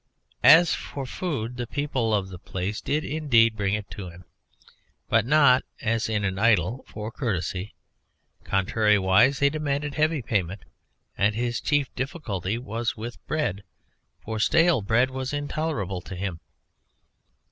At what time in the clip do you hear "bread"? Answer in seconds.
13.27-13.61, 14.81-15.11